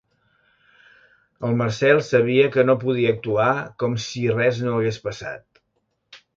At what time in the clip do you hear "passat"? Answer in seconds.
5.09-5.67